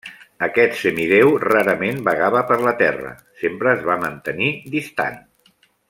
[0.45, 3.13] Aquest semidéu rarament vagava per la Terra;
[3.43, 5.23] sempre es va mantenir distant.